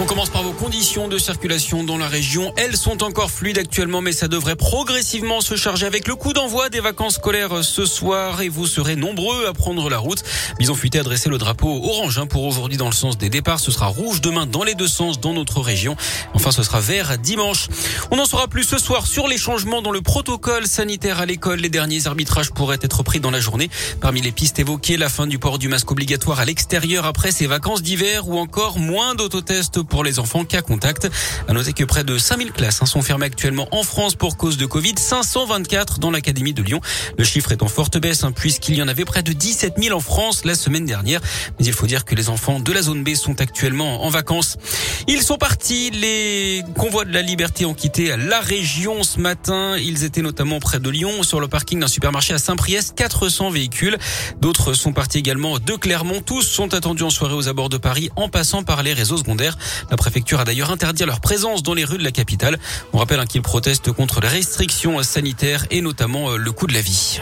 On 0.00 0.04
commence 0.04 0.30
par 0.30 0.44
vos 0.44 0.52
conditions 0.52 1.08
de 1.08 1.18
circulation 1.18 1.82
dans 1.82 1.98
la 1.98 2.06
région. 2.06 2.52
Elles 2.56 2.76
sont 2.76 3.02
encore 3.02 3.32
fluides 3.32 3.58
actuellement, 3.58 4.00
mais 4.00 4.12
ça 4.12 4.28
devrait 4.28 4.54
progressivement 4.54 5.40
se 5.40 5.56
charger 5.56 5.86
avec 5.86 6.06
le 6.06 6.14
coup 6.14 6.32
d'envoi 6.32 6.68
des 6.68 6.78
vacances 6.78 7.16
scolaires 7.16 7.64
ce 7.64 7.84
soir 7.84 8.40
et 8.40 8.48
vous 8.48 8.68
serez 8.68 8.94
nombreux 8.94 9.46
à 9.46 9.52
prendre 9.52 9.90
la 9.90 9.98
route. 9.98 10.22
Bison 10.60 10.76
fuité 10.76 11.00
a 11.00 11.02
dressé 11.02 11.28
le 11.28 11.36
drapeau 11.36 11.82
orange 11.82 12.24
pour 12.28 12.44
aujourd'hui 12.44 12.76
dans 12.76 12.86
le 12.86 12.92
sens 12.92 13.18
des 13.18 13.28
départs. 13.28 13.58
Ce 13.58 13.72
sera 13.72 13.86
rouge 13.86 14.20
demain 14.20 14.46
dans 14.46 14.62
les 14.62 14.76
deux 14.76 14.86
sens 14.86 15.18
dans 15.18 15.32
notre 15.32 15.60
région. 15.60 15.96
Enfin, 16.32 16.52
ce 16.52 16.62
sera 16.62 16.78
vert 16.78 17.18
dimanche. 17.18 17.66
On 18.12 18.20
en 18.20 18.24
saura 18.24 18.46
plus 18.46 18.62
ce 18.62 18.78
soir 18.78 19.04
sur 19.04 19.26
les 19.26 19.36
changements 19.36 19.82
dans 19.82 19.90
le 19.90 20.00
protocole 20.00 20.68
sanitaire 20.68 21.18
à 21.18 21.26
l'école. 21.26 21.58
Les 21.58 21.70
derniers 21.70 22.06
arbitrages 22.06 22.52
pourraient 22.52 22.78
être 22.82 23.02
pris 23.02 23.18
dans 23.18 23.32
la 23.32 23.40
journée. 23.40 23.68
Parmi 24.00 24.20
les 24.20 24.30
pistes 24.30 24.60
évoquées, 24.60 24.96
la 24.96 25.08
fin 25.08 25.26
du 25.26 25.40
port 25.40 25.58
du 25.58 25.66
masque 25.66 25.90
obligatoire 25.90 26.38
à 26.38 26.44
l'extérieur 26.44 27.04
après 27.04 27.32
ces 27.32 27.48
vacances 27.48 27.82
d'hiver 27.82 28.28
ou 28.28 28.38
encore 28.38 28.78
moins 28.78 29.16
d'autotests 29.16 29.87
pour 29.88 30.04
les 30.04 30.18
enfants 30.18 30.44
cas 30.44 30.62
contact. 30.62 31.08
À 31.48 31.52
noter 31.52 31.72
que 31.72 31.84
près 31.84 32.04
de 32.04 32.18
5000 32.18 32.52
classes 32.52 32.82
hein, 32.82 32.86
sont 32.86 33.02
fermées 33.02 33.26
actuellement 33.26 33.68
en 33.72 33.82
France 33.82 34.14
pour 34.14 34.36
cause 34.36 34.56
de 34.56 34.66
Covid, 34.66 34.94
524 34.96 35.98
dans 35.98 36.10
l'académie 36.10 36.54
de 36.54 36.62
Lyon. 36.62 36.80
Le 37.16 37.24
chiffre 37.24 37.52
est 37.52 37.62
en 37.62 37.68
forte 37.68 37.98
baisse 37.98 38.24
hein, 38.24 38.32
puisqu'il 38.32 38.76
y 38.76 38.82
en 38.82 38.88
avait 38.88 39.04
près 39.04 39.22
de 39.22 39.32
17 39.32 39.74
000 39.78 39.96
en 39.96 40.00
France 40.00 40.44
la 40.44 40.54
semaine 40.54 40.84
dernière. 40.84 41.20
Mais 41.58 41.66
il 41.66 41.72
faut 41.72 41.86
dire 41.86 42.04
que 42.04 42.14
les 42.14 42.28
enfants 42.28 42.60
de 42.60 42.72
la 42.72 42.82
zone 42.82 43.02
B 43.02 43.14
sont 43.14 43.40
actuellement 43.40 44.04
en 44.04 44.10
vacances. 44.10 44.56
Ils 45.06 45.22
sont 45.22 45.36
partis. 45.36 45.90
Les 45.90 46.62
convois 46.76 47.04
de 47.04 47.12
la 47.12 47.22
liberté 47.22 47.64
ont 47.64 47.74
quitté 47.74 48.16
la 48.16 48.40
région 48.40 49.02
ce 49.02 49.18
matin. 49.18 49.76
Ils 49.78 50.04
étaient 50.04 50.22
notamment 50.22 50.60
près 50.60 50.78
de 50.80 50.90
Lyon 50.90 51.22
sur 51.22 51.40
le 51.40 51.48
parking 51.48 51.80
d'un 51.80 51.88
supermarché 51.88 52.34
à 52.34 52.38
Saint-Priest. 52.38 52.94
400 52.94 53.50
véhicules. 53.50 53.96
D'autres 54.40 54.74
sont 54.74 54.92
partis 54.92 55.18
également 55.18 55.58
de 55.58 55.74
Clermont. 55.74 56.20
Tous 56.20 56.42
sont 56.42 56.74
attendus 56.74 57.02
en 57.02 57.10
soirée 57.10 57.34
aux 57.34 57.48
abords 57.48 57.68
de 57.68 57.78
Paris 57.78 58.10
en 58.16 58.28
passant 58.28 58.62
par 58.62 58.82
les 58.82 58.92
réseaux 58.92 59.16
secondaires. 59.16 59.56
La 59.90 59.96
préfecture 59.96 60.40
a 60.40 60.44
d'ailleurs 60.44 60.70
interdit 60.70 61.04
leur 61.04 61.20
présence 61.20 61.62
dans 61.62 61.74
les 61.74 61.84
rues 61.84 61.98
de 61.98 62.04
la 62.04 62.12
capitale. 62.12 62.58
On 62.92 62.98
rappelle 62.98 63.20
hein, 63.20 63.26
qu'ils 63.26 63.42
protestent 63.42 63.92
contre 63.92 64.20
les 64.20 64.28
restrictions 64.28 65.02
sanitaires 65.02 65.66
et 65.70 65.80
notamment 65.80 66.30
euh, 66.30 66.36
le 66.36 66.52
coût 66.52 66.66
de 66.66 66.74
la 66.74 66.80
vie. 66.80 67.20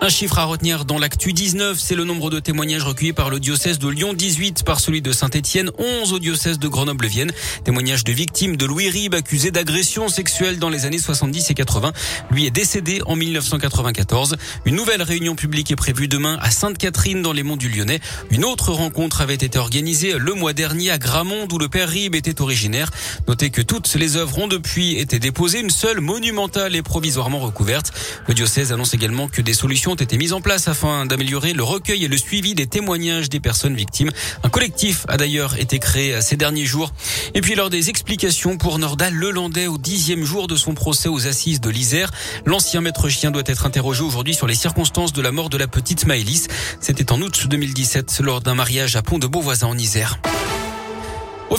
Un 0.00 0.10
chiffre 0.10 0.38
à 0.38 0.44
retenir 0.44 0.84
dans 0.84 0.96
l'actu 0.96 1.32
19, 1.32 1.76
c'est 1.76 1.96
le 1.96 2.04
nombre 2.04 2.30
de 2.30 2.38
témoignages 2.38 2.84
recueillis 2.84 3.12
par 3.12 3.30
le 3.30 3.40
diocèse 3.40 3.80
de 3.80 3.88
Lyon 3.88 4.12
18, 4.12 4.62
par 4.62 4.78
celui 4.78 5.02
de 5.02 5.10
Saint-Étienne 5.10 5.72
11 5.76 6.12
au 6.12 6.20
diocèse 6.20 6.60
de 6.60 6.68
Grenoble-Vienne. 6.68 7.32
Témoignages 7.64 8.04
de 8.04 8.12
victimes 8.12 8.56
de 8.56 8.64
Louis 8.64 8.88
Ribes 8.90 9.16
accusé 9.16 9.50
d'agression 9.50 10.08
sexuelle 10.08 10.60
dans 10.60 10.70
les 10.70 10.86
années 10.86 11.00
70 11.00 11.50
et 11.50 11.54
80. 11.54 11.92
Lui 12.30 12.46
est 12.46 12.52
décédé 12.52 13.02
en 13.06 13.16
1994. 13.16 14.36
Une 14.66 14.76
nouvelle 14.76 15.02
réunion 15.02 15.34
publique 15.34 15.72
est 15.72 15.76
prévue 15.76 16.06
demain 16.06 16.38
à 16.42 16.52
Sainte-Catherine 16.52 17.20
dans 17.20 17.32
les 17.32 17.42
monts 17.42 17.56
du 17.56 17.68
Lyonnais. 17.68 17.98
Une 18.30 18.44
autre 18.44 18.70
rencontre 18.70 19.20
avait 19.20 19.34
été 19.34 19.58
organisée 19.58 20.14
le 20.16 20.32
mois 20.34 20.52
dernier 20.52 20.92
à 20.92 20.98
Gramont 20.98 21.46
d'où 21.48 21.58
le 21.58 21.68
père 21.68 21.88
Ribes 21.88 22.14
était 22.14 22.40
originaire. 22.40 22.92
Notez 23.26 23.50
que 23.50 23.62
toutes 23.62 23.92
les 23.96 24.16
œuvres 24.16 24.38
ont 24.38 24.48
depuis 24.48 24.96
été 24.96 25.18
déposées. 25.18 25.58
Une 25.58 25.70
seule 25.70 26.00
monumentale 26.00 26.76
est 26.76 26.82
provisoirement 26.82 27.40
recouverte. 27.40 27.90
Le 28.28 28.34
diocèse 28.34 28.72
annonce 28.72 28.94
également 28.94 29.26
que 29.26 29.42
des 29.42 29.54
solutions 29.54 29.87
ont 29.88 29.94
été 29.94 30.18
mises 30.18 30.32
en 30.32 30.40
place 30.40 30.68
afin 30.68 31.06
d'améliorer 31.06 31.52
le 31.52 31.62
recueil 31.62 32.04
et 32.04 32.08
le 32.08 32.16
suivi 32.16 32.54
des 32.54 32.66
témoignages 32.66 33.28
des 33.28 33.40
personnes 33.40 33.74
victimes. 33.74 34.10
Un 34.42 34.48
collectif 34.48 35.04
a 35.08 35.16
d'ailleurs 35.16 35.58
été 35.58 35.78
créé 35.78 36.20
ces 36.20 36.36
derniers 36.36 36.64
jours. 36.64 36.92
Et 37.34 37.40
puis 37.40 37.54
lors 37.54 37.70
des 37.70 37.90
explications 37.90 38.56
pour 38.56 38.78
Nordal 38.78 39.14
Lelandais 39.14 39.66
au 39.66 39.78
dixième 39.78 40.24
jour 40.24 40.46
de 40.46 40.56
son 40.56 40.74
procès 40.74 41.08
aux 41.08 41.26
assises 41.26 41.60
de 41.60 41.70
l'Isère, 41.70 42.10
l'ancien 42.44 42.80
maître 42.80 43.08
chien 43.08 43.30
doit 43.30 43.42
être 43.46 43.66
interrogé 43.66 44.02
aujourd'hui 44.02 44.34
sur 44.34 44.46
les 44.46 44.54
circonstances 44.54 45.12
de 45.12 45.22
la 45.22 45.32
mort 45.32 45.48
de 45.48 45.56
la 45.56 45.66
petite 45.66 46.06
Maëlys. 46.06 46.48
C'était 46.80 47.12
en 47.12 47.20
août 47.20 47.46
2017 47.48 48.20
lors 48.20 48.40
d'un 48.40 48.54
mariage 48.54 48.96
à 48.96 49.02
Pont 49.02 49.18
de 49.18 49.26
Beauvoisin 49.26 49.68
en 49.68 49.78
Isère. 49.78 50.18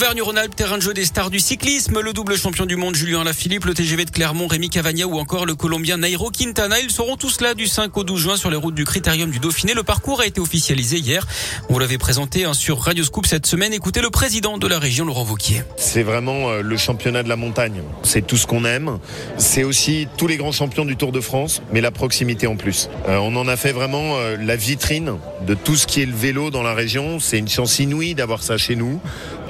Auvergne-Rhône-Alpes, 0.00 0.56
terrain 0.56 0.78
de 0.78 0.82
jeu 0.82 0.94
des 0.94 1.04
stars 1.04 1.28
du 1.28 1.40
cyclisme, 1.40 2.00
le 2.00 2.14
double 2.14 2.38
champion 2.38 2.64
du 2.64 2.74
monde 2.74 2.94
Julien 2.94 3.22
Lafilippe, 3.22 3.66
le 3.66 3.74
TGV 3.74 4.06
de 4.06 4.10
Clermont 4.10 4.46
Rémi 4.46 4.70
Cavagna 4.70 5.06
ou 5.06 5.18
encore 5.18 5.44
le 5.44 5.54
Colombien 5.54 5.98
Nairo 5.98 6.30
Quintana. 6.30 6.80
Ils 6.80 6.90
seront 6.90 7.18
tous 7.18 7.42
là 7.42 7.52
du 7.52 7.66
5 7.66 7.94
au 7.98 8.02
12 8.02 8.18
juin 8.18 8.36
sur 8.38 8.48
les 8.50 8.56
routes 8.56 8.74
du 8.74 8.86
Critérium 8.86 9.30
du 9.30 9.40
Dauphiné. 9.40 9.74
Le 9.74 9.82
parcours 9.82 10.22
a 10.22 10.26
été 10.26 10.40
officialisé 10.40 10.96
hier. 10.96 11.26
On 11.68 11.74
vous 11.74 11.78
l'avait 11.80 11.98
présenté 11.98 12.46
hein, 12.46 12.54
sur 12.54 12.80
Radio 12.80 13.04
Scoop 13.04 13.26
cette 13.26 13.44
semaine. 13.44 13.74
Écoutez 13.74 14.00
le 14.00 14.08
président 14.08 14.56
de 14.56 14.66
la 14.66 14.78
région, 14.78 15.04
Laurent 15.04 15.22
Vauquier. 15.24 15.64
C'est 15.76 16.02
vraiment 16.02 16.48
euh, 16.48 16.62
le 16.62 16.78
championnat 16.78 17.22
de 17.22 17.28
la 17.28 17.36
montagne. 17.36 17.82
C'est 18.02 18.26
tout 18.26 18.38
ce 18.38 18.46
qu'on 18.46 18.64
aime. 18.64 19.00
C'est 19.36 19.64
aussi 19.64 20.08
tous 20.16 20.28
les 20.28 20.38
grands 20.38 20.52
champions 20.52 20.86
du 20.86 20.96
Tour 20.96 21.12
de 21.12 21.20
France, 21.20 21.60
mais 21.74 21.82
la 21.82 21.90
proximité 21.90 22.46
en 22.46 22.56
plus. 22.56 22.88
Euh, 23.06 23.18
on 23.18 23.36
en 23.36 23.46
a 23.46 23.58
fait 23.58 23.72
vraiment 23.72 24.16
euh, 24.16 24.38
la 24.40 24.56
vitrine 24.56 25.18
de 25.46 25.52
tout 25.52 25.76
ce 25.76 25.86
qui 25.86 26.00
est 26.00 26.06
le 26.06 26.16
vélo 26.16 26.50
dans 26.50 26.62
la 26.62 26.72
région. 26.72 27.20
C'est 27.20 27.38
une 27.38 27.48
chance 27.48 27.78
inouïe 27.80 28.14
d'avoir 28.14 28.42
ça 28.42 28.56
chez 28.56 28.76
nous. 28.76 28.98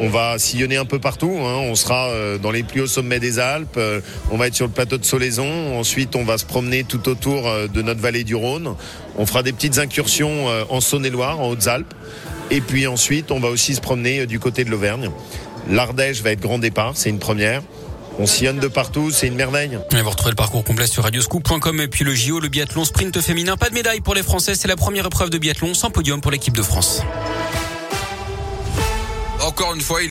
On 0.03 0.09
va 0.09 0.39
sillonner 0.39 0.79
un 0.79 0.87
peu 0.87 0.99
partout. 0.99 1.37
Hein. 1.41 1.57
On 1.57 1.75
sera 1.75 2.09
euh, 2.09 2.39
dans 2.39 2.51
les 2.51 2.63
plus 2.63 2.81
hauts 2.81 2.87
sommets 2.87 3.21
des 3.21 3.39
Alpes. 3.39 3.77
Euh, 3.77 4.01
on 4.31 4.39
va 4.39 4.47
être 4.47 4.55
sur 4.55 4.67
le 4.67 4.73
plateau 4.73 4.97
de 4.97 5.05
Solaison. 5.05 5.79
Ensuite, 5.79 6.17
on 6.17 6.25
va 6.25 6.39
se 6.39 6.47
promener 6.47 6.85
tout 6.85 7.07
autour 7.07 7.47
euh, 7.47 7.67
de 7.67 7.83
notre 7.83 8.01
vallée 8.01 8.25
du 8.25 8.35
Rhône. 8.35 8.75
On 9.19 9.27
fera 9.27 9.43
des 9.43 9.53
petites 9.53 9.79
incursions 9.79 10.47
en 10.71 10.81
Saône-et-Loire, 10.81 11.41
en 11.41 11.51
Hautes-Alpes. 11.51 11.93
Et 12.51 12.63
puis 12.63 12.87
ensuite, 12.87 13.31
on 13.31 13.41
va 13.41 13.49
aussi 13.49 13.75
se 13.75 13.81
promener 13.83 14.25
du 14.27 14.39
côté 14.39 14.65
de 14.65 14.71
l'Auvergne. 14.71 15.11
L'Ardèche 15.69 16.23
va 16.23 16.31
être 16.31 16.41
grand 16.41 16.59
départ, 16.59 16.93
c'est 16.95 17.11
une 17.11 17.19
première. 17.19 17.61
On 18.19 18.27
sillonne 18.27 18.61
de 18.61 18.69
partout, 18.69 19.11
c'est 19.11 19.27
une 19.27 19.35
merveille. 19.35 19.79
Et 19.93 20.03
vous 20.03 20.11
retrouvez 20.11 20.31
le 20.31 20.37
parcours 20.37 20.65
complet 20.65 20.87
sur 20.87 21.03
radioscoop.com 21.03 21.81
et 21.81 21.89
puis 21.89 22.05
le 22.05 22.15
JO, 22.15 22.41
le 22.41 22.49
biathlon 22.49 22.85
sprint 22.85 23.21
féminin. 23.21 23.57
Pas 23.57 23.69
de 23.69 23.75
médaille 23.75 24.01
pour 24.01 24.15
les 24.15 24.23
Français, 24.23 24.55
c'est 24.55 24.69
la 24.69 24.77
première 24.77 25.07
épreuve 25.07 25.31
de 25.31 25.39
biathlon 25.39 25.75
sans 25.75 25.91
podium 25.91 26.21
pour 26.21 26.31
l'équipe 26.31 26.57
de 26.57 26.63
France. 26.63 27.03
Encore 29.51 29.75
une 29.75 29.81
fois, 29.81 29.99